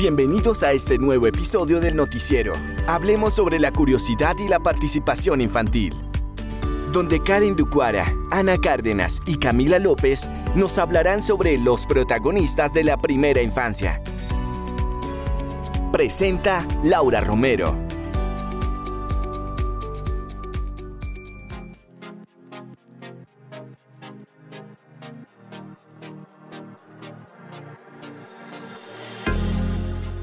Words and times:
Bienvenidos 0.00 0.62
a 0.62 0.72
este 0.72 0.96
nuevo 0.96 1.26
episodio 1.26 1.78
del 1.78 1.94
noticiero. 1.94 2.54
Hablemos 2.86 3.34
sobre 3.34 3.58
la 3.58 3.70
curiosidad 3.70 4.34
y 4.38 4.48
la 4.48 4.58
participación 4.58 5.42
infantil. 5.42 5.94
Donde 6.90 7.22
Karen 7.22 7.54
Ducuara, 7.54 8.10
Ana 8.30 8.56
Cárdenas 8.56 9.20
y 9.26 9.36
Camila 9.36 9.78
López 9.78 10.26
nos 10.54 10.78
hablarán 10.78 11.20
sobre 11.20 11.58
los 11.58 11.84
protagonistas 11.84 12.72
de 12.72 12.84
la 12.84 12.96
primera 12.96 13.42
infancia. 13.42 14.00
Presenta 15.92 16.66
Laura 16.82 17.20
Romero. 17.20 17.89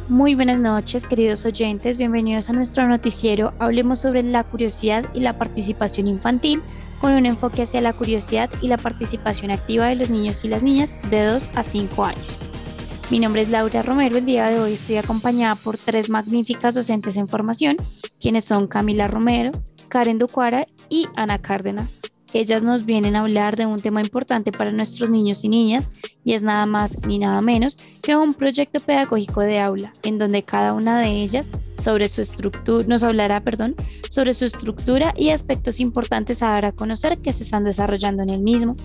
Muy 0.09 0.35
buenas 0.35 0.57
noches, 0.57 1.05
queridos 1.05 1.43
oyentes. 1.43 1.97
Bienvenidos 1.97 2.49
a 2.49 2.53
nuestro 2.53 2.87
noticiero. 2.87 3.51
Hablemos 3.59 3.99
sobre 3.99 4.23
la 4.23 4.45
curiosidad 4.45 5.05
y 5.13 5.19
la 5.19 5.37
participación 5.37 6.07
infantil 6.07 6.61
con 7.01 7.11
un 7.11 7.25
enfoque 7.25 7.63
hacia 7.63 7.81
la 7.81 7.91
curiosidad 7.91 8.49
y 8.61 8.69
la 8.69 8.77
participación 8.77 9.51
activa 9.51 9.87
de 9.87 9.97
los 9.97 10.09
niños 10.09 10.45
y 10.45 10.47
las 10.47 10.63
niñas 10.63 10.95
de 11.09 11.25
2 11.25 11.49
a 11.55 11.61
5 11.61 12.05
años. 12.05 12.41
Mi 13.11 13.19
nombre 13.19 13.41
es 13.41 13.49
Laura 13.49 13.81
Romero. 13.81 14.15
El 14.15 14.25
día 14.25 14.49
de 14.49 14.61
hoy 14.61 14.73
estoy 14.73 14.95
acompañada 14.95 15.55
por 15.55 15.75
tres 15.75 16.09
magníficas 16.09 16.75
docentes 16.75 17.17
en 17.17 17.27
formación, 17.27 17.75
quienes 18.21 18.45
son 18.45 18.67
Camila 18.67 19.09
Romero, 19.09 19.51
Karen 19.89 20.19
Ducuara 20.19 20.67
y 20.87 21.07
Ana 21.17 21.41
Cárdenas. 21.41 21.99
Ellas 22.33 22.63
nos 22.63 22.85
vienen 22.85 23.17
a 23.17 23.21
hablar 23.21 23.57
de 23.57 23.65
un 23.65 23.77
tema 23.77 23.99
importante 23.99 24.53
para 24.53 24.71
nuestros 24.71 25.09
niños 25.09 25.43
y 25.43 25.49
niñas 25.49 25.85
y 26.27 26.33
es 26.33 26.43
nada 26.43 26.65
más 26.65 27.07
ni 27.07 27.19
nada 27.19 27.39
menos 27.39 27.77
que 28.03 28.17
un 28.17 28.33
proyecto 28.33 28.81
pedagógico 28.81 29.39
de 29.39 29.61
aula 29.61 29.93
en 30.03 30.17
donde 30.17 30.43
cada 30.43 30.73
una 30.73 30.99
de 30.99 31.07
ellas 31.07 31.49
sobre 31.81 32.09
su 32.09 32.19
estructura 32.19 32.83
nos 32.85 33.03
hablará, 33.03 33.39
perdón, 33.39 33.75
sobre 34.09 34.33
su 34.33 34.43
estructura 34.43 35.13
y 35.15 35.29
aspectos 35.29 35.79
importantes 35.79 36.43
a 36.43 36.47
dar 36.47 36.65
a 36.65 36.73
conocer 36.73 37.19
que 37.19 37.31
se 37.31 37.43
están 37.43 37.63
desarrollando 37.63 38.23
en 38.23 38.29
el 38.31 38.39
mismo. 38.39 38.75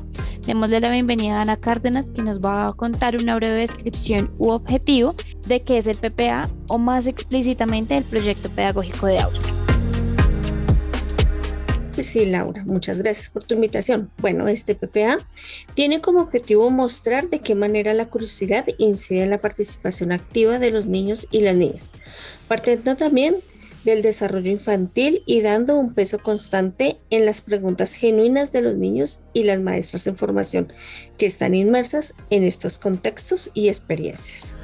Démosle 0.46 0.78
la 0.78 0.90
bienvenida 0.90 1.38
a 1.38 1.40
Ana 1.40 1.56
Cárdenas 1.56 2.12
que 2.12 2.22
nos 2.22 2.40
va 2.40 2.66
a 2.66 2.72
contar 2.74 3.16
una 3.20 3.34
breve 3.34 3.58
descripción 3.58 4.30
u 4.38 4.50
objetivo 4.50 5.16
de 5.48 5.62
qué 5.62 5.78
es 5.78 5.88
el 5.88 5.98
PPA 5.98 6.48
o 6.68 6.78
más 6.78 7.08
explícitamente 7.08 7.96
el 7.96 8.04
proyecto 8.04 8.50
pedagógico 8.50 9.06
de 9.06 9.18
aula. 9.18 9.51
Sí, 12.00 12.24
Laura, 12.24 12.64
muchas 12.64 12.98
gracias 12.98 13.30
por 13.30 13.44
tu 13.44 13.54
invitación. 13.54 14.10
Bueno, 14.18 14.48
este 14.48 14.74
PPA 14.74 15.18
tiene 15.74 16.00
como 16.00 16.20
objetivo 16.20 16.70
mostrar 16.70 17.28
de 17.28 17.40
qué 17.40 17.54
manera 17.54 17.92
la 17.92 18.06
curiosidad 18.06 18.66
incide 18.78 19.20
en 19.20 19.30
la 19.30 19.40
participación 19.40 20.12
activa 20.12 20.58
de 20.58 20.70
los 20.70 20.86
niños 20.86 21.28
y 21.30 21.42
las 21.42 21.54
niñas, 21.54 21.92
partiendo 22.48 22.96
también 22.96 23.36
del 23.84 24.02
desarrollo 24.02 24.50
infantil 24.50 25.22
y 25.26 25.40
dando 25.42 25.76
un 25.76 25.92
peso 25.92 26.18
constante 26.18 26.98
en 27.10 27.26
las 27.26 27.42
preguntas 27.42 27.94
genuinas 27.94 28.52
de 28.52 28.62
los 28.62 28.76
niños 28.76 29.20
y 29.32 29.42
las 29.42 29.60
maestras 29.60 30.06
en 30.06 30.16
formación 30.16 30.72
que 31.18 31.26
están 31.26 31.54
inmersas 31.54 32.14
en 32.30 32.44
estos 32.44 32.78
contextos 32.78 33.50
y 33.54 33.68
experiencias. 33.68 34.54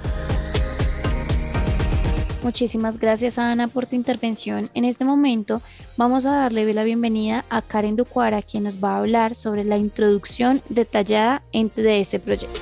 Muchísimas 2.42 2.98
gracias 2.98 3.38
Ana 3.38 3.66
por 3.66 3.86
tu 3.86 3.96
intervención. 3.96 4.70
En 4.74 4.84
este 4.84 5.04
momento 5.04 5.60
vamos 5.96 6.24
a 6.24 6.36
darle 6.36 6.72
la 6.72 6.84
bienvenida 6.84 7.44
a 7.50 7.62
Karen 7.62 7.96
Ducuara, 7.96 8.42
quien 8.42 8.64
nos 8.64 8.82
va 8.82 8.92
a 8.92 8.98
hablar 8.98 9.34
sobre 9.34 9.64
la 9.64 9.76
introducción 9.76 10.62
detallada 10.68 11.42
de 11.52 12.00
este 12.00 12.20
proyecto. 12.20 12.60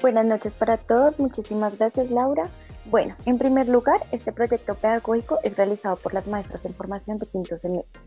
Buenas 0.00 0.24
noches 0.24 0.52
para 0.54 0.78
todos, 0.78 1.18
muchísimas 1.18 1.76
gracias 1.76 2.10
Laura. 2.10 2.44
Bueno, 2.86 3.14
en 3.26 3.36
primer 3.36 3.68
lugar, 3.68 4.00
este 4.12 4.32
proyecto 4.32 4.74
pedagógico 4.74 5.38
es 5.44 5.54
realizado 5.54 5.96
por 5.96 6.14
las 6.14 6.26
maestras 6.26 6.64
en 6.64 6.72
formación 6.72 7.18
de 7.18 7.26
quinto 7.26 7.58
semestre. 7.58 8.00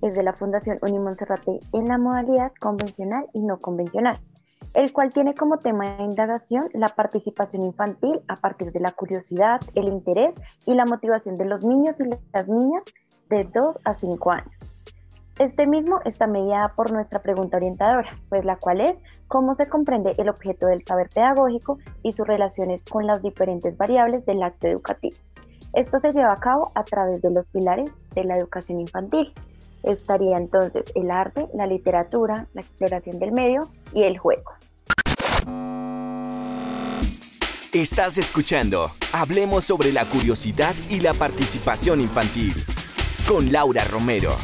Es 0.00 0.14
de 0.14 0.22
la 0.22 0.32
Fundación 0.32 0.78
Unimonserrate 0.82 1.58
en 1.72 1.88
la 1.88 1.98
modalidad 1.98 2.52
convencional 2.60 3.26
y 3.34 3.42
no 3.42 3.58
convencional 3.58 4.20
el 4.74 4.92
cual 4.92 5.10
tiene 5.10 5.34
como 5.34 5.58
tema 5.58 5.96
de 5.96 6.04
indagación 6.04 6.62
la 6.74 6.88
participación 6.88 7.64
infantil 7.64 8.20
a 8.28 8.34
partir 8.34 8.72
de 8.72 8.80
la 8.80 8.92
curiosidad, 8.92 9.60
el 9.74 9.88
interés 9.88 10.40
y 10.66 10.74
la 10.74 10.84
motivación 10.84 11.34
de 11.34 11.46
los 11.46 11.64
niños 11.64 11.96
y 11.98 12.04
las 12.32 12.48
niñas 12.48 12.82
de 13.28 13.44
2 13.44 13.78
a 13.84 13.92
5 13.92 14.30
años. 14.30 14.52
Este 15.38 15.66
mismo 15.66 16.00
está 16.04 16.26
mediada 16.26 16.68
por 16.76 16.92
nuestra 16.92 17.22
pregunta 17.22 17.56
orientadora, 17.56 18.10
pues 18.28 18.44
la 18.44 18.56
cual 18.56 18.82
es 18.82 18.94
cómo 19.26 19.54
se 19.54 19.68
comprende 19.68 20.14
el 20.18 20.28
objeto 20.28 20.66
del 20.66 20.84
saber 20.84 21.08
pedagógico 21.08 21.78
y 22.02 22.12
sus 22.12 22.26
relaciones 22.26 22.84
con 22.84 23.06
las 23.06 23.22
diferentes 23.22 23.74
variables 23.76 24.26
del 24.26 24.42
acto 24.42 24.68
educativo. 24.68 25.16
Esto 25.72 25.98
se 25.98 26.10
lleva 26.10 26.32
a 26.32 26.36
cabo 26.36 26.70
a 26.74 26.84
través 26.84 27.22
de 27.22 27.30
los 27.30 27.46
pilares 27.46 27.90
de 28.14 28.24
la 28.24 28.34
educación 28.34 28.80
infantil. 28.80 29.32
Estaría 29.82 30.36
entonces 30.36 30.84
el 30.94 31.10
arte, 31.10 31.48
la 31.54 31.66
literatura, 31.66 32.46
la 32.52 32.60
exploración 32.60 33.18
del 33.18 33.32
medio 33.32 33.60
y 33.94 34.02
el 34.02 34.18
juego. 34.18 34.59
Estás 37.72 38.18
escuchando 38.18 38.90
Hablemos 39.12 39.62
sobre 39.62 39.92
la 39.92 40.04
curiosidad 40.04 40.74
y 40.88 40.98
la 40.98 41.14
participación 41.14 42.00
infantil 42.00 42.52
con 43.28 43.52
Laura 43.52 43.84
Romero. 43.84 44.36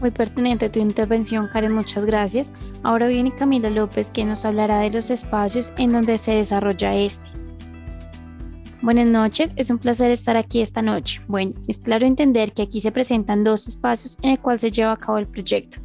Muy 0.00 0.10
pertinente 0.10 0.68
tu 0.68 0.80
intervención, 0.80 1.48
Karen, 1.50 1.72
muchas 1.72 2.04
gracias. 2.04 2.52
Ahora 2.82 3.06
viene 3.06 3.34
Camila 3.34 3.70
López, 3.70 4.10
quien 4.12 4.28
nos 4.28 4.44
hablará 4.44 4.78
de 4.78 4.90
los 4.90 5.08
espacios 5.08 5.72
en 5.78 5.92
donde 5.92 6.18
se 6.18 6.32
desarrolla 6.32 6.94
este. 6.94 7.30
Buenas 8.82 9.08
noches, 9.08 9.52
es 9.56 9.68
un 9.68 9.76
placer 9.76 10.10
estar 10.10 10.38
aquí 10.38 10.62
esta 10.62 10.80
noche. 10.80 11.20
Bueno, 11.28 11.52
es 11.68 11.76
claro 11.76 12.06
entender 12.06 12.52
que 12.52 12.62
aquí 12.62 12.80
se 12.80 12.90
presentan 12.90 13.44
dos 13.44 13.68
espacios 13.68 14.18
en 14.22 14.30
el 14.30 14.40
cual 14.40 14.58
se 14.58 14.70
lleva 14.70 14.92
a 14.92 14.96
cabo 14.96 15.18
el 15.18 15.26
proyecto. 15.26 15.76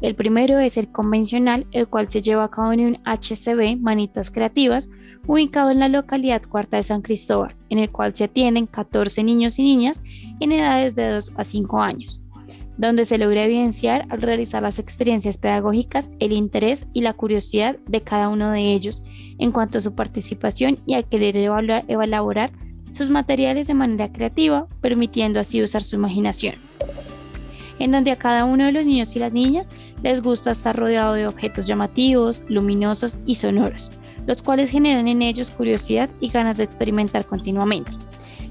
El 0.00 0.14
primero 0.14 0.58
es 0.58 0.78
el 0.78 0.90
convencional, 0.90 1.66
el 1.72 1.88
cual 1.88 2.08
se 2.08 2.22
lleva 2.22 2.44
a 2.44 2.50
cabo 2.50 2.72
en 2.72 2.80
un 2.80 2.98
HCB, 3.04 3.78
Manitas 3.78 4.30
Creativas, 4.30 4.88
ubicado 5.26 5.70
en 5.70 5.78
la 5.78 5.88
localidad 5.88 6.40
Cuarta 6.42 6.78
de 6.78 6.84
San 6.84 7.02
Cristóbal, 7.02 7.54
en 7.68 7.80
el 7.80 7.90
cual 7.90 8.14
se 8.14 8.24
atienden 8.24 8.66
14 8.66 9.24
niños 9.24 9.58
y 9.58 9.64
niñas 9.64 10.02
en 10.40 10.52
edades 10.52 10.94
de 10.94 11.10
2 11.10 11.34
a 11.36 11.44
5 11.44 11.82
años 11.82 12.22
donde 12.78 13.04
se 13.04 13.18
logra 13.18 13.42
evidenciar 13.42 14.06
al 14.08 14.22
realizar 14.22 14.62
las 14.62 14.78
experiencias 14.78 15.38
pedagógicas 15.38 16.12
el 16.20 16.32
interés 16.32 16.86
y 16.94 17.00
la 17.00 17.12
curiosidad 17.12 17.76
de 17.88 18.02
cada 18.02 18.28
uno 18.28 18.52
de 18.52 18.72
ellos 18.72 19.02
en 19.38 19.52
cuanto 19.52 19.78
a 19.78 19.80
su 19.80 19.94
participación 19.94 20.78
y 20.86 20.94
al 20.94 21.08
querer 21.08 21.36
elaborar 21.36 22.50
sus 22.92 23.10
materiales 23.10 23.66
de 23.66 23.74
manera 23.74 24.12
creativa, 24.12 24.66
permitiendo 24.80 25.40
así 25.40 25.62
usar 25.62 25.82
su 25.82 25.96
imaginación. 25.96 26.54
En 27.78 27.92
donde 27.92 28.10
a 28.10 28.16
cada 28.16 28.44
uno 28.44 28.64
de 28.64 28.72
los 28.72 28.86
niños 28.86 29.14
y 29.14 29.18
las 29.18 29.32
niñas 29.32 29.68
les 30.02 30.22
gusta 30.22 30.50
estar 30.50 30.76
rodeado 30.76 31.14
de 31.14 31.26
objetos 31.26 31.66
llamativos, 31.66 32.42
luminosos 32.48 33.18
y 33.26 33.36
sonoros, 33.36 33.92
los 34.26 34.42
cuales 34.42 34.70
generan 34.70 35.08
en 35.08 35.22
ellos 35.22 35.50
curiosidad 35.50 36.10
y 36.20 36.28
ganas 36.28 36.56
de 36.56 36.64
experimentar 36.64 37.24
continuamente. 37.24 37.92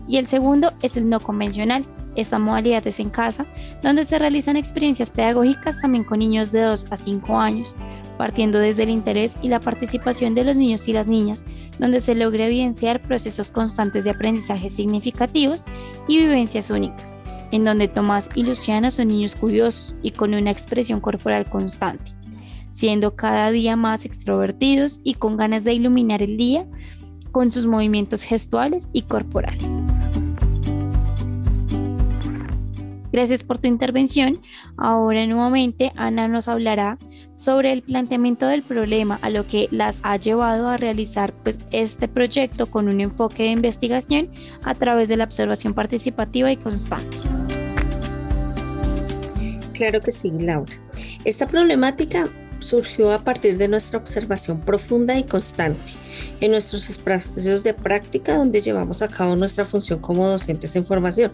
Y 0.08 0.18
el 0.18 0.28
segundo 0.28 0.72
es 0.82 0.96
el 0.98 1.10
no 1.10 1.20
convencional, 1.20 1.86
esta 2.16 2.40
modalidad 2.40 2.86
es 2.88 3.00
en 3.00 3.10
casa, 3.10 3.46
donde 3.84 4.04
se 4.04 4.18
realizan 4.18 4.58
experiencias 4.58 5.12
pedagógicas 5.12 5.82
también 5.82 6.04
con 6.04 6.20
niños 6.20 6.52
de 6.52 6.62
2 6.62 6.92
a 6.92 6.98
5 6.98 7.38
años, 7.38 7.76
partiendo 8.18 8.60
desde 8.60 8.84
el 8.84 8.90
interés 8.90 9.38
y 9.42 9.48
la 9.48 9.60
participación 9.60 10.36
de 10.36 10.44
los 10.44 10.58
niños 10.58 10.88
y 10.88 10.94
las 10.94 11.08
niñas, 11.08 11.46
donde 11.80 12.00
se 12.00 12.16
logra 12.16 12.48
evidenciar 12.48 13.02
procesos 13.02 13.52
constantes 13.52 14.04
de 14.04 14.12
aprendizaje 14.12 14.70
significativos 14.70 15.64
y 16.08 16.18
vivencias 16.18 16.70
únicas, 16.70 17.20
en 17.52 17.64
donde 17.64 17.88
Tomás 17.88 18.30
y 18.36 18.44
Luciana 18.44 18.92
son 18.92 19.10
niños 19.10 19.36
curiosos 19.36 19.96
y 20.02 20.12
con 20.12 20.34
una 20.34 20.52
expresión 20.52 21.00
corporal 21.00 21.50
constante, 21.50 22.12
siendo 22.72 23.16
cada 23.16 23.52
día 23.52 23.76
más 23.76 24.06
extrovertidos 24.06 25.02
y 25.04 25.14
con 25.14 25.38
ganas 25.38 25.64
de 25.64 25.74
iluminar 25.74 26.24
el 26.24 26.38
día 26.38 26.66
con 27.32 27.52
sus 27.52 27.68
movimientos 27.68 28.24
gestuales 28.24 28.90
y 28.94 29.04
corporales. 29.04 29.72
Gracias 33.12 33.44
por 33.44 33.58
tu 33.58 33.68
intervención. 33.68 34.42
Ahora 34.78 35.26
nuevamente 35.26 35.92
Ana 35.96 36.28
nos 36.28 36.48
hablará 36.48 36.98
sobre 37.38 37.72
el 37.72 37.84
planteamiento 37.84 38.48
del 38.48 38.64
problema 38.64 39.18
a 39.22 39.30
lo 39.30 39.48
que 39.48 39.70
las 39.72 40.02
ha 40.04 40.18
llevado 40.18 40.68
a 40.68 40.76
realizar 40.76 41.32
pues, 41.44 41.60
este 41.72 42.10
proyecto 42.10 42.66
con 42.66 42.90
un 42.90 43.00
enfoque 43.00 43.44
de 43.44 43.52
investigación 43.52 44.30
a 44.64 44.76
través 44.76 45.08
de 45.08 45.16
la 45.16 45.24
observación 45.24 45.74
participativa 45.74 46.52
y 46.52 46.58
constante. 46.58 47.16
Claro 49.72 50.02
que 50.02 50.12
sí, 50.12 50.32
Laura. 50.32 50.74
Esta 51.24 51.48
problemática 51.48 52.28
surgió 52.60 53.14
a 53.14 53.20
partir 53.20 53.58
de 53.58 53.68
nuestra 53.68 54.00
observación 54.00 54.60
profunda 54.60 55.18
y 55.18 55.24
constante 55.24 55.94
en 56.42 56.52
nuestros 56.52 56.90
espacios 56.90 57.64
de 57.64 57.74
práctica 57.74 58.36
donde 58.36 58.60
llevamos 58.60 59.02
a 59.02 59.08
cabo 59.08 59.36
nuestra 59.36 59.64
función 59.64 60.00
como 60.00 60.28
docentes 60.28 60.76
en 60.76 60.86
formación. 60.86 61.32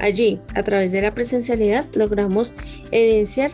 Allí, 0.00 0.38
a 0.54 0.62
través 0.62 0.92
de 0.92 1.02
la 1.02 1.12
presencialidad, 1.12 1.84
logramos 1.94 2.52
evidenciar 2.90 3.50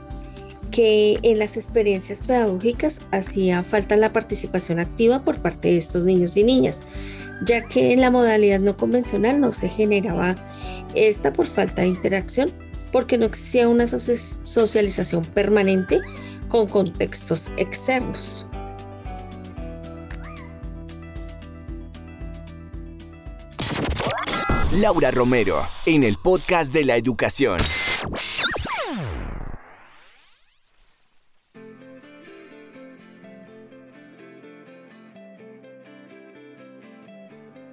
que 0.81 1.19
en 1.21 1.39
las 1.39 1.59
experiencias 1.59 2.23
pedagógicas 2.23 3.03
hacía 3.11 3.63
falta 3.63 3.99
la 3.99 4.15
participación 4.15 4.79
activa 4.79 5.23
por 5.23 5.43
parte 5.43 5.69
de 5.69 5.77
estos 5.77 6.05
niños 6.05 6.39
y 6.39 6.43
niñas, 6.43 6.81
ya 7.45 7.67
que 7.69 7.93
en 7.93 8.01
la 8.01 8.11
modalidad 8.11 8.61
no 8.61 8.79
convencional 8.79 9.43
no 9.43 9.53
se 9.53 9.69
generaba 9.69 10.37
esta 10.95 11.35
por 11.35 11.45
falta 11.45 11.83
de 11.83 11.89
interacción, 11.89 12.51
porque 12.93 13.19
no 13.19 13.27
existía 13.27 13.69
una 13.69 13.87
socialización 13.87 15.23
permanente 15.23 16.01
con 16.49 16.67
contextos 16.67 17.53
externos. 17.59 18.47
Laura 24.73 25.11
Romero, 25.11 25.69
en 25.85 26.05
el 26.05 26.17
podcast 26.17 26.73
de 26.73 26.85
la 26.85 26.97
educación. 26.97 27.59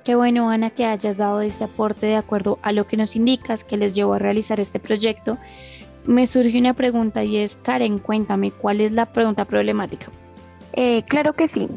Qué 0.08 0.16
bueno, 0.16 0.50
Ana, 0.50 0.70
que 0.70 0.86
hayas 0.86 1.18
dado 1.18 1.42
este 1.42 1.66
aporte 1.66 2.06
de 2.06 2.16
acuerdo 2.16 2.60
a 2.62 2.72
lo 2.72 2.88
que 2.88 2.96
nos 2.96 3.18
indicas 3.18 3.66
que 3.66 3.76
les 3.76 3.94
llevó 3.94 4.14
a 4.14 4.20
realizar 4.20 4.58
este 4.58 4.80
proyecto. 4.80 5.38
Me 6.06 6.26
surge 6.28 6.58
una 6.58 6.74
pregunta 6.74 7.26
y 7.26 7.36
es, 7.36 7.58
Karen, 7.58 8.00
cuéntame, 8.00 8.52
¿cuál 8.52 8.80
es 8.80 8.94
la 8.94 9.08
pregunta 9.08 9.44
problemática? 9.44 10.08
Eh, 10.80 11.02
claro 11.08 11.34
que 11.34 11.48
sí. 11.48 11.68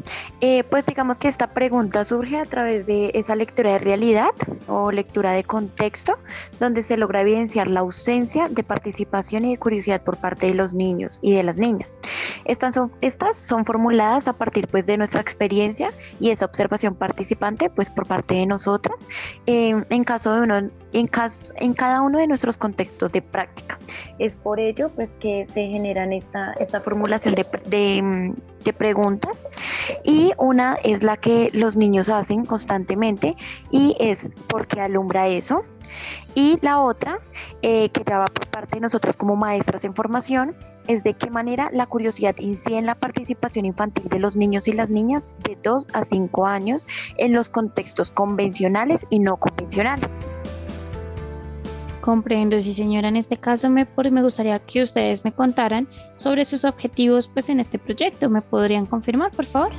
Eh, 0.41 0.63
pues 0.63 0.85
digamos 0.85 1.17
que 1.17 1.27
esta 1.27 1.47
pregunta 1.47 2.05
surge 2.05 2.37
a 2.37 2.45
través 2.45 2.85
de 2.85 3.09
esa 3.15 3.35
lectura 3.35 3.71
de 3.71 3.79
realidad 3.79 4.29
o 4.67 4.91
lectura 4.91 5.31
de 5.31 5.43
contexto, 5.43 6.13
donde 6.59 6.83
se 6.83 6.97
logra 6.97 7.21
evidenciar 7.21 7.67
la 7.67 7.79
ausencia 7.79 8.47
de 8.47 8.61
participación 8.61 9.43
y 9.45 9.53
de 9.53 9.57
curiosidad 9.57 10.03
por 10.03 10.17
parte 10.17 10.45
de 10.45 10.53
los 10.53 10.75
niños 10.75 11.17
y 11.23 11.33
de 11.33 11.41
las 11.41 11.57
niñas. 11.57 11.97
Estas 12.45 12.75
son, 12.75 12.91
estas 13.01 13.39
son 13.39 13.65
formuladas 13.65 14.27
a 14.27 14.33
partir 14.33 14.67
pues, 14.67 14.85
de 14.85 14.97
nuestra 14.97 15.19
experiencia 15.19 15.91
y 16.19 16.29
esa 16.29 16.45
observación 16.45 16.93
participante 16.93 17.71
pues, 17.71 17.89
por 17.89 18.05
parte 18.05 18.35
de 18.35 18.45
nosotras 18.45 19.07
en, 19.47 20.03
caso 20.03 20.35
de 20.35 20.41
uno, 20.41 20.69
en, 20.93 21.07
caso, 21.07 21.41
en 21.55 21.73
cada 21.73 22.03
uno 22.03 22.19
de 22.19 22.27
nuestros 22.27 22.55
contextos 22.55 23.11
de 23.11 23.23
práctica. 23.23 23.79
Es 24.19 24.35
por 24.35 24.59
ello 24.59 24.91
pues, 24.93 25.09
que 25.19 25.47
se 25.55 25.61
generan 25.69 26.13
esta, 26.13 26.53
esta 26.59 26.81
formulación 26.81 27.33
de, 27.33 27.45
de, 27.65 28.33
de 28.63 28.73
preguntas 28.73 29.45
y 30.03 30.31
una 30.37 30.75
es 30.83 31.03
la 31.03 31.17
que 31.17 31.49
los 31.53 31.77
niños 31.77 32.09
hacen 32.09 32.45
constantemente 32.45 33.35
y 33.71 33.95
es 33.99 34.29
¿por 34.47 34.67
qué 34.67 34.81
alumbra 34.81 35.27
eso? 35.27 35.63
Y 36.35 36.57
la 36.61 36.79
otra, 36.79 37.19
eh, 37.61 37.89
que 37.89 38.03
ya 38.05 38.19
va 38.19 38.25
por 38.25 38.47
parte 38.47 38.75
de 38.77 38.81
nosotras 38.81 39.17
como 39.17 39.35
maestras 39.35 39.83
en 39.83 39.93
formación, 39.93 40.55
es 40.87 41.03
de 41.03 41.13
qué 41.13 41.29
manera 41.29 41.69
la 41.71 41.85
curiosidad 41.85 42.35
incide 42.39 42.77
en 42.77 42.85
la 42.85 42.95
participación 42.95 43.65
infantil 43.65 44.07
de 44.09 44.19
los 44.19 44.35
niños 44.35 44.67
y 44.67 44.73
las 44.73 44.89
niñas 44.89 45.37
de 45.43 45.57
2 45.61 45.87
a 45.93 46.03
5 46.03 46.45
años 46.45 46.87
en 47.17 47.33
los 47.33 47.49
contextos 47.49 48.11
convencionales 48.11 49.05
y 49.09 49.19
no 49.19 49.37
convencionales. 49.37 50.09
Comprendo, 52.01 52.59
sí 52.59 52.73
señora, 52.73 53.09
en 53.09 53.15
este 53.15 53.37
caso 53.37 53.69
me, 53.69 53.87
me 54.11 54.23
gustaría 54.23 54.57
que 54.57 54.81
ustedes 54.81 55.23
me 55.23 55.31
contaran 55.31 55.87
sobre 56.15 56.45
sus 56.45 56.65
objetivos 56.65 57.27
pues 57.27 57.47
en 57.49 57.59
este 57.59 57.77
proyecto. 57.77 58.29
¿Me 58.29 58.41
podrían 58.41 58.87
confirmar, 58.87 59.31
por 59.31 59.45
favor? 59.45 59.71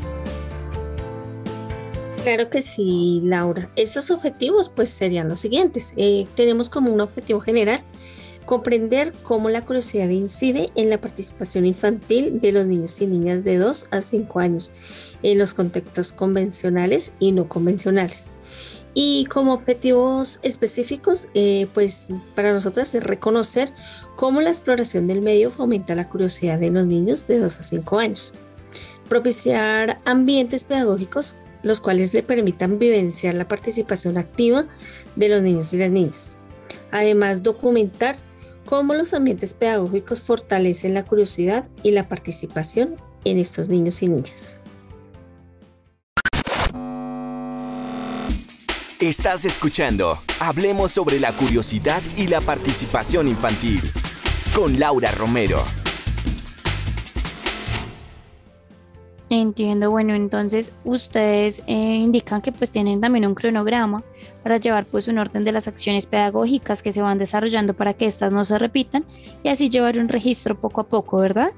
Claro 2.23 2.49
que 2.49 2.63
sí, 2.63 3.21
Laura. 3.25 3.71
Estos 3.75 4.13
objetivos 4.13 4.69
pues 4.69 4.91
serían 4.91 5.29
los 5.29 5.41
siguientes. 5.41 5.95
Eh, 5.97 6.29
tenemos 6.37 6.71
como 6.71 6.93
un 6.93 7.01
objetivo 7.01 7.41
general 7.41 7.81
comprender 8.45 9.13
cómo 9.25 9.51
la 9.51 9.65
curiosidad 9.65 10.09
incide 10.09 10.71
en 10.77 10.91
la 10.91 11.01
participación 11.01 11.67
infantil 11.67 12.41
de 12.41 12.53
los 12.53 12.67
niños 12.67 13.01
y 13.01 13.07
niñas 13.07 13.45
de 13.45 13.59
2 13.59 13.89
a 13.91 14.03
5 14.03 14.41
años 14.41 14.73
en 15.23 15.39
los 15.39 15.55
contextos 15.55 16.13
convencionales 16.13 17.15
y 17.19 17.33
no 17.33 17.49
convencionales. 17.49 18.27
Y 18.95 19.25
como 19.27 19.55
objetivos 19.55 20.39
específicos, 20.43 21.29
eh, 21.35 21.67
pues 21.73 22.11
para 22.35 22.53
nosotras 22.53 22.95
es 22.95 23.03
reconocer 23.03 23.73
cómo 24.17 24.41
la 24.41 24.51
exploración 24.51 25.07
del 25.07 25.23
medio 25.23 25.51
fomenta 25.51 25.95
la 25.95 26.09
curiosidad 26.09 26.59
de 26.59 26.71
los 26.71 26.87
niños 26.87 27.27
de 27.27 27.39
2 27.39 27.61
a 27.61 27.63
5 27.63 27.99
años. 27.99 28.35
Propiciar 29.09 29.99
ambientes 30.05 30.65
pedagógicos 30.65 31.37
los 31.63 31.81
cuales 31.81 32.13
le 32.13 32.23
permitan 32.23 32.79
vivenciar 32.79 33.35
la 33.35 33.49
participación 33.49 34.19
activa 34.19 34.67
de 35.17 35.29
los 35.29 35.43
niños 35.43 35.73
y 35.73 35.79
las 35.79 35.91
niñas. 35.91 36.37
Además, 36.91 37.43
documentar 37.43 38.17
cómo 38.65 38.95
los 38.95 39.15
ambientes 39.15 39.55
pedagógicos 39.55 40.21
fortalecen 40.21 40.95
la 40.95 41.05
curiosidad 41.05 41.67
y 41.83 41.93
la 41.93 42.09
participación 42.09 42.97
en 43.25 43.39
estos 43.39 43.69
niños 43.69 44.03
y 44.03 44.09
niñas. 44.09 44.62
Estás 49.03 49.45
escuchando 49.45 50.17
Hablemos 50.39 50.93
sobre 50.93 51.19
la 51.19 51.33
curiosidad 51.33 52.01
y 52.17 52.29
la 52.29 52.41
participación 52.41 53.27
infantil 53.27 53.81
con 54.55 54.79
Laura 54.79 55.11
Romero. 55.11 55.59
Entiendo, 59.29 59.91
bueno, 59.91 60.15
entonces 60.15 60.73
ustedes 60.85 61.65
eh, 61.67 61.97
indican 61.97 62.43
que 62.43 62.53
pues 62.53 62.71
tienen 62.71 63.01
también 63.01 63.27
un 63.27 63.35
cronograma 63.35 64.05
para 64.45 64.59
llevar 64.59 64.87
pues 64.87 65.09
un 65.09 65.19
orden 65.19 65.43
de 65.43 65.51
las 65.51 65.67
acciones 65.67 66.07
pedagógicas 66.07 66.81
que 66.81 66.93
se 66.93 67.03
van 67.03 67.19
desarrollando 67.19 67.75
para 67.75 67.95
que 67.95 68.07
estas 68.07 68.33
no 68.33 68.45
se 68.45 68.57
repitan 68.57 69.05
y 69.43 69.49
así 69.49 69.69
llevar 69.69 69.99
un 69.99 70.11
registro 70.11 70.61
poco 70.61 70.81
a 70.81 70.85
poco, 70.87 71.17
¿verdad? 71.17 71.51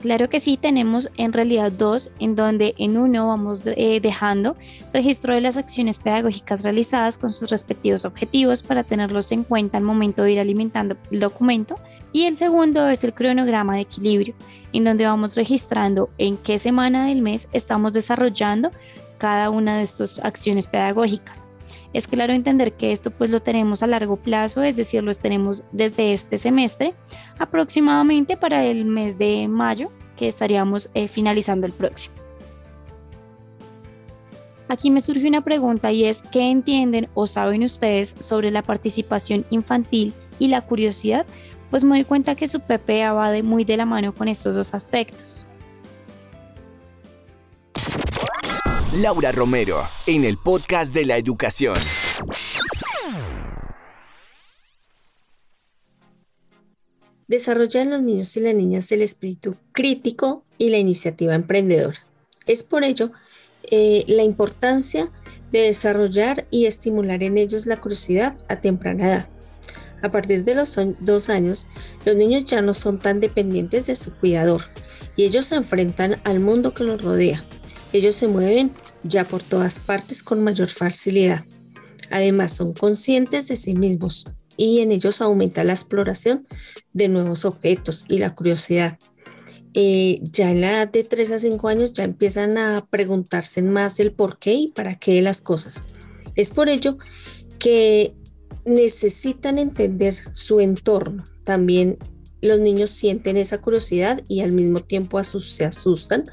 Claro 0.00 0.28
que 0.28 0.38
sí, 0.38 0.56
tenemos 0.56 1.10
en 1.16 1.32
realidad 1.32 1.72
dos, 1.72 2.10
en 2.20 2.36
donde 2.36 2.74
en 2.78 2.96
uno 2.96 3.26
vamos 3.26 3.66
eh, 3.66 3.98
dejando 4.00 4.56
registro 4.92 5.34
de 5.34 5.40
las 5.40 5.56
acciones 5.56 5.98
pedagógicas 5.98 6.62
realizadas 6.62 7.18
con 7.18 7.32
sus 7.32 7.50
respectivos 7.50 8.04
objetivos 8.04 8.62
para 8.62 8.84
tenerlos 8.84 9.32
en 9.32 9.42
cuenta 9.42 9.76
al 9.76 9.82
momento 9.82 10.22
de 10.22 10.32
ir 10.32 10.40
alimentando 10.40 10.96
el 11.10 11.18
documento. 11.18 11.80
Y 12.12 12.26
el 12.26 12.36
segundo 12.36 12.88
es 12.88 13.02
el 13.02 13.12
cronograma 13.12 13.74
de 13.74 13.80
equilibrio, 13.80 14.34
en 14.72 14.84
donde 14.84 15.04
vamos 15.04 15.34
registrando 15.34 16.10
en 16.16 16.36
qué 16.36 16.60
semana 16.60 17.06
del 17.06 17.20
mes 17.20 17.48
estamos 17.52 17.92
desarrollando 17.92 18.70
cada 19.18 19.50
una 19.50 19.78
de 19.78 19.82
estas 19.82 20.20
acciones 20.20 20.68
pedagógicas. 20.68 21.47
Es 21.92 22.06
claro 22.06 22.32
entender 22.32 22.74
que 22.74 22.92
esto 22.92 23.10
pues 23.10 23.30
lo 23.30 23.40
tenemos 23.40 23.82
a 23.82 23.86
largo 23.86 24.16
plazo, 24.16 24.62
es 24.62 24.76
decir, 24.76 25.02
lo 25.02 25.14
tenemos 25.14 25.64
desde 25.72 26.12
este 26.12 26.36
semestre 26.38 26.94
aproximadamente 27.38 28.36
para 28.36 28.64
el 28.64 28.84
mes 28.84 29.16
de 29.16 29.48
mayo 29.48 29.90
que 30.16 30.28
estaríamos 30.28 30.90
eh, 30.94 31.08
finalizando 31.08 31.66
el 31.66 31.72
próximo. 31.72 32.14
Aquí 34.68 34.90
me 34.90 35.00
surge 35.00 35.26
una 35.26 35.40
pregunta 35.40 35.92
y 35.92 36.04
es, 36.04 36.22
¿qué 36.30 36.50
entienden 36.50 37.08
o 37.14 37.26
saben 37.26 37.62
ustedes 37.62 38.14
sobre 38.18 38.50
la 38.50 38.62
participación 38.62 39.46
infantil 39.48 40.12
y 40.38 40.48
la 40.48 40.60
curiosidad? 40.60 41.24
Pues 41.70 41.84
me 41.84 41.96
doy 41.96 42.04
cuenta 42.04 42.34
que 42.34 42.48
su 42.48 42.60
PPA 42.60 43.14
va 43.14 43.30
de 43.30 43.42
muy 43.42 43.64
de 43.64 43.78
la 43.78 43.86
mano 43.86 44.14
con 44.14 44.28
estos 44.28 44.54
dos 44.54 44.74
aspectos. 44.74 45.46
Laura 48.98 49.30
Romero, 49.30 49.88
en 50.08 50.24
el 50.24 50.38
podcast 50.38 50.92
de 50.92 51.04
la 51.04 51.18
educación. 51.18 51.76
Desarrolla 57.28 57.82
en 57.82 57.90
los 57.90 58.02
niños 58.02 58.36
y 58.36 58.40
las 58.40 58.56
niñas 58.56 58.90
el 58.90 59.02
espíritu 59.02 59.54
crítico 59.70 60.42
y 60.58 60.70
la 60.70 60.78
iniciativa 60.78 61.36
emprendedora. 61.36 62.04
Es 62.46 62.64
por 62.64 62.82
ello 62.82 63.12
eh, 63.70 64.02
la 64.08 64.24
importancia 64.24 65.12
de 65.52 65.60
desarrollar 65.60 66.48
y 66.50 66.66
estimular 66.66 67.22
en 67.22 67.38
ellos 67.38 67.66
la 67.66 67.80
curiosidad 67.80 68.36
a 68.48 68.56
temprana 68.56 69.06
edad. 69.06 69.28
A 70.02 70.10
partir 70.10 70.42
de 70.42 70.56
los 70.56 70.76
dos 70.98 71.28
años, 71.28 71.68
los 72.04 72.16
niños 72.16 72.46
ya 72.46 72.62
no 72.62 72.74
son 72.74 72.98
tan 72.98 73.20
dependientes 73.20 73.86
de 73.86 73.94
su 73.94 74.12
cuidador 74.12 74.64
y 75.14 75.22
ellos 75.22 75.44
se 75.44 75.54
enfrentan 75.54 76.20
al 76.24 76.40
mundo 76.40 76.74
que 76.74 76.82
los 76.82 77.02
rodea, 77.02 77.44
ellos 77.92 78.16
se 78.16 78.28
mueven 78.28 78.72
ya 79.02 79.24
por 79.24 79.42
todas 79.42 79.78
partes 79.78 80.22
con 80.22 80.42
mayor 80.42 80.68
facilidad. 80.68 81.44
Además, 82.10 82.54
son 82.54 82.72
conscientes 82.72 83.48
de 83.48 83.56
sí 83.56 83.74
mismos 83.74 84.26
y 84.56 84.80
en 84.80 84.92
ellos 84.92 85.20
aumenta 85.20 85.64
la 85.64 85.72
exploración 85.72 86.46
de 86.92 87.08
nuevos 87.08 87.44
objetos 87.44 88.04
y 88.08 88.18
la 88.18 88.34
curiosidad. 88.34 88.98
Eh, 89.74 90.20
ya 90.22 90.50
en 90.50 90.60
la 90.60 90.70
edad 90.70 90.88
de 90.88 91.04
3 91.04 91.32
a 91.32 91.38
5 91.38 91.68
años 91.68 91.92
ya 91.92 92.04
empiezan 92.04 92.58
a 92.58 92.84
preguntarse 92.90 93.62
más 93.62 94.00
el 94.00 94.12
por 94.12 94.38
qué 94.38 94.54
y 94.54 94.68
para 94.68 94.98
qué 94.98 95.14
de 95.14 95.22
las 95.22 95.40
cosas. 95.40 95.86
Es 96.34 96.50
por 96.50 96.68
ello 96.68 96.98
que 97.58 98.14
necesitan 98.64 99.58
entender 99.58 100.16
su 100.32 100.60
entorno. 100.60 101.22
También 101.44 101.98
los 102.40 102.60
niños 102.60 102.90
sienten 102.90 103.36
esa 103.36 103.58
curiosidad 103.58 104.22
y 104.28 104.40
al 104.40 104.52
mismo 104.52 104.80
tiempo 104.80 105.22
se 105.22 105.64
asustan 105.64 106.24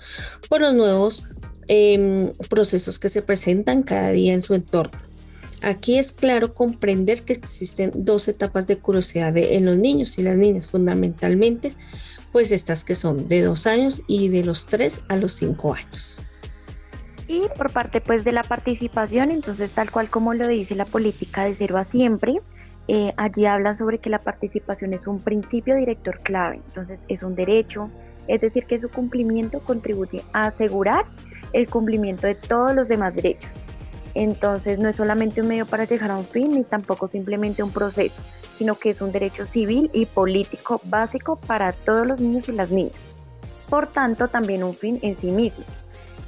por 0.50 0.62
los 0.62 0.74
nuevos 0.74 1.28
Em, 1.68 2.32
procesos 2.48 3.00
que 3.00 3.10
se 3.10 3.24
presentan 3.24 3.82
cada 3.82 4.12
día 4.12 4.34
en 4.34 4.44
su 4.44 4.54
entorno. 4.54 5.00
Aquí 5.64 5.98
es 5.98 6.14
claro 6.14 6.54
comprender 6.54 7.24
que 7.24 7.34
existen 7.34 7.90
dos 7.96 8.28
etapas 8.28 8.68
de 8.68 8.78
curiosidad 8.78 9.36
en 9.36 9.66
los 9.66 9.78
niños 9.78 10.20
y 10.20 10.22
las 10.24 10.38
niñas, 10.38 10.68
fundamentalmente, 10.68 11.72
pues 12.32 12.52
estas 12.52 12.84
que 12.84 12.94
son 12.94 13.28
de 13.28 13.42
dos 13.42 13.66
años 13.66 14.04
y 14.06 14.30
de 14.30 14.44
los 14.44 14.68
tres 14.68 15.02
a 15.08 15.18
los 15.18 15.32
cinco 15.32 15.74
años. 15.74 16.22
Y 17.28 17.42
por 17.58 17.72
parte 17.72 18.00
pues 18.00 18.24
de 18.24 18.32
la 18.32 18.44
participación, 18.44 19.32
entonces 19.32 19.72
tal 19.72 19.90
cual 19.90 20.12
como 20.12 20.36
lo 20.36 20.48
dice 20.48 20.76
la 20.76 20.86
política 20.86 21.46
de 21.46 21.56
cero 21.56 21.78
a 21.78 21.86
siempre, 21.86 22.42
eh, 22.88 23.14
allí 23.18 23.48
habla 23.48 23.74
sobre 23.74 23.98
que 23.98 24.12
la 24.12 24.22
participación 24.22 24.94
es 24.94 25.08
un 25.08 25.20
principio 25.20 25.76
director 25.76 26.20
clave, 26.22 26.62
entonces 26.68 27.00
es 27.08 27.24
un 27.24 27.34
derecho, 27.34 27.90
es 28.28 28.42
decir, 28.42 28.66
que 28.66 28.78
su 28.78 28.90
cumplimiento 28.90 29.60
contribuye 29.62 30.24
a 30.34 30.48
asegurar 30.48 31.06
el 31.56 31.70
cumplimiento 31.70 32.28
de 32.28 32.36
todos 32.36 32.76
los 32.76 32.90
demás 32.90 33.16
derechos. 33.16 33.50
Entonces 34.14 34.78
no 34.78 34.90
es 34.90 34.98
solamente 34.98 35.42
un 35.42 35.48
medio 35.48 35.66
para 35.66 35.86
llegar 35.86 36.12
a 36.12 36.18
un 36.18 36.26
fin, 36.26 36.52
ni 36.52 36.64
tampoco 36.64 37.08
simplemente 37.08 37.64
un 37.64 37.72
proceso, 37.72 38.22
sino 38.58 38.76
que 38.76 38.90
es 38.90 39.02
un 39.02 39.12
derecho 39.12 39.46
civil 39.46 39.90
y 39.94 40.06
político 40.06 40.82
básico 40.86 41.40
para 41.48 41.72
todos 41.72 42.06
los 42.06 42.22
niños 42.22 42.50
y 42.50 42.52
las 42.52 42.72
niñas. 42.72 42.96
Por 43.70 43.88
tanto, 43.88 44.28
también 44.28 44.64
un 44.64 44.76
fin 44.76 45.00
en 45.02 45.16
sí 45.16 45.32
mismo. 45.32 45.64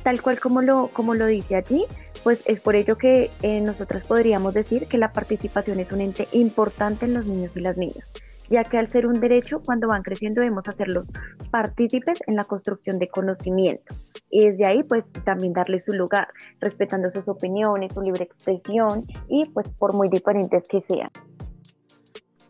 Tal 0.03 0.22
cual 0.22 0.39
como 0.39 0.62
lo, 0.62 0.89
como 0.93 1.13
lo 1.13 1.25
dice 1.25 1.55
allí, 1.55 1.86
pues 2.24 2.41
es 2.46 2.62
por 2.62 2.75
ello 2.75 2.98
que 2.98 3.29
eh, 3.41 3.62
nosotros 3.62 4.03
podríamos 4.03 4.53
decir 4.53 4.88
que 4.88 4.98
la 4.98 5.12
participación 5.12 5.79
es 5.79 5.91
un 5.91 6.01
ente 6.01 6.27
importante 6.31 7.05
en 7.05 7.13
los 7.13 7.25
niños 7.25 7.51
y 7.55 7.60
las 7.60 7.77
niñas, 7.77 8.13
ya 8.50 8.63
que 8.63 8.77
al 8.77 8.88
ser 8.88 9.05
un 9.07 9.19
derecho, 9.19 9.62
cuando 9.65 9.89
van 9.89 10.03
creciendo 10.03 10.41
debemos 10.41 10.67
hacerlos 10.67 11.05
partícipes 11.51 12.19
en 12.27 12.36
la 12.36 12.46
construcción 12.46 13.00
de 13.00 13.10
conocimiento. 13.10 13.96
Y 14.29 14.46
desde 14.48 14.67
ahí, 14.67 14.84
pues 14.84 15.12
también 15.24 15.53
darle 15.53 15.79
su 15.79 15.93
lugar, 15.93 16.27
respetando 16.60 17.10
sus 17.12 17.27
opiniones, 17.27 17.93
su 17.93 18.01
libre 18.01 18.24
expresión 18.24 19.05
y 19.27 19.46
pues 19.46 19.69
por 19.69 19.93
muy 19.93 20.10
diferentes 20.10 20.67
que 20.67 20.81
sean. 20.81 21.10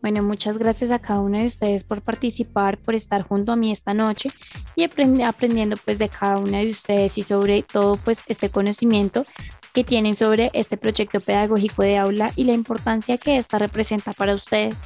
Bueno, 0.02 0.22
muchas 0.22 0.58
gracias 0.58 0.92
a 0.92 1.00
cada 1.00 1.20
uno 1.20 1.40
de 1.40 1.48
ustedes 1.48 1.84
por 1.84 2.02
participar, 2.02 2.78
por 2.78 2.96
estar 2.96 3.24
junto 3.24 3.52
a 3.52 3.56
mí 3.56 3.72
esta 3.72 3.94
noche 3.94 4.30
y 4.76 4.84
aprendiendo 4.84 5.76
pues 5.84 5.98
de 5.98 6.08
cada 6.08 6.38
una 6.38 6.60
de 6.60 6.70
ustedes 6.70 7.18
y 7.18 7.24
sobre 7.24 7.64
todo 7.64 7.98
pues 7.98 8.24
este 8.28 8.50
conocimiento 8.50 9.26
que 9.74 9.84
tienen 9.84 10.16
sobre 10.16 10.50
este 10.54 10.78
proyecto 10.78 11.20
pedagógico 11.20 11.84
de 11.84 11.98
aula 11.98 12.32
y 12.36 12.46
la 12.46 12.54
importancia 12.54 13.18
que 13.18 13.38
esta 13.38 13.60
representa 13.60 14.14
para 14.14 14.34
ustedes. 14.34 14.82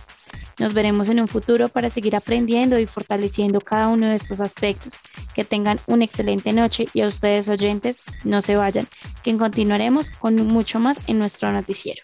Nos 0.62 0.76
veremos 0.76 1.10
en 1.10 1.20
un 1.20 1.28
futuro 1.28 1.68
para 1.70 1.90
seguir 1.90 2.16
aprendiendo 2.16 2.78
y 2.78 2.86
fortaleciendo 2.86 3.62
cada 3.62 3.88
uno 3.88 4.10
de 4.10 4.14
estos 4.14 4.42
aspectos. 4.42 5.00
Que 5.34 5.44
tengan 5.44 5.80
una 5.88 6.06
excelente 6.06 6.54
noche 6.54 6.86
y 6.94 7.02
a 7.02 7.08
ustedes 7.08 7.50
oyentes 7.50 8.00
no 8.24 8.44
se 8.44 8.56
vayan, 8.56 8.88
que 9.24 9.36
continuaremos 9.36 10.12
con 10.12 10.36
mucho 10.36 10.80
más 10.80 11.00
en 11.08 11.18
nuestro 11.18 11.52
noticiero. 11.52 12.04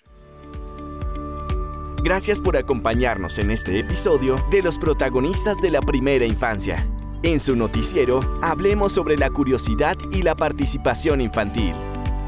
Gracias 2.03 2.41
por 2.41 2.57
acompañarnos 2.57 3.37
en 3.37 3.51
este 3.51 3.77
episodio 3.77 4.43
de 4.49 4.63
los 4.63 4.79
protagonistas 4.79 5.61
de 5.61 5.69
la 5.69 5.81
primera 5.81 6.25
infancia. 6.25 6.89
En 7.21 7.39
su 7.39 7.55
noticiero, 7.55 8.39
hablemos 8.41 8.91
sobre 8.91 9.17
la 9.17 9.29
curiosidad 9.29 9.97
y 10.11 10.23
la 10.23 10.33
participación 10.33 11.21
infantil. 11.21 11.75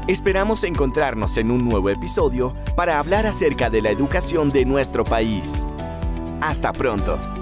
Esperamos 0.06 0.62
encontrarnos 0.62 1.36
en 1.38 1.50
un 1.50 1.68
nuevo 1.68 1.90
episodio 1.90 2.54
para 2.76 3.00
hablar 3.00 3.26
acerca 3.26 3.68
de 3.68 3.82
la 3.82 3.90
educación 3.90 4.52
de 4.52 4.64
nuestro 4.64 5.04
país. 5.04 5.66
Hasta 6.40 6.72
pronto. 6.72 7.39